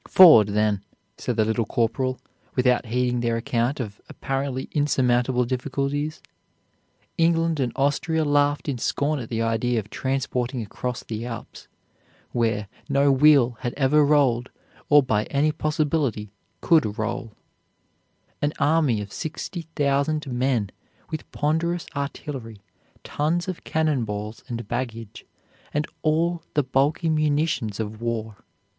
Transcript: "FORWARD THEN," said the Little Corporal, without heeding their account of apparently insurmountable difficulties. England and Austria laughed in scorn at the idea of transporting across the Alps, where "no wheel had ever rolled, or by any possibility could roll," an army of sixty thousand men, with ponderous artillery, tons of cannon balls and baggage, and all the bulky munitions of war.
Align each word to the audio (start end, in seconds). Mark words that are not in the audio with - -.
"FORWARD 0.07 0.47
THEN," 0.47 0.81
said 1.19 1.35
the 1.37 1.45
Little 1.45 1.67
Corporal, 1.67 2.19
without 2.55 2.87
heeding 2.87 3.19
their 3.19 3.37
account 3.37 3.79
of 3.79 4.01
apparently 4.09 4.67
insurmountable 4.71 5.45
difficulties. 5.45 6.23
England 7.19 7.59
and 7.59 7.71
Austria 7.75 8.25
laughed 8.25 8.67
in 8.67 8.79
scorn 8.79 9.19
at 9.19 9.29
the 9.29 9.43
idea 9.43 9.77
of 9.79 9.91
transporting 9.91 10.59
across 10.63 11.03
the 11.03 11.23
Alps, 11.27 11.67
where 12.31 12.67
"no 12.89 13.11
wheel 13.11 13.57
had 13.59 13.75
ever 13.75 14.03
rolled, 14.03 14.49
or 14.89 15.03
by 15.03 15.25
any 15.25 15.51
possibility 15.51 16.31
could 16.61 16.97
roll," 16.97 17.33
an 18.41 18.53
army 18.57 19.01
of 19.01 19.13
sixty 19.13 19.67
thousand 19.75 20.25
men, 20.25 20.71
with 21.11 21.31
ponderous 21.31 21.85
artillery, 21.95 22.59
tons 23.03 23.47
of 23.47 23.63
cannon 23.63 24.03
balls 24.03 24.43
and 24.47 24.67
baggage, 24.67 25.25
and 25.71 25.85
all 26.01 26.41
the 26.55 26.63
bulky 26.63 27.07
munitions 27.07 27.79
of 27.79 28.01
war. 28.01 28.43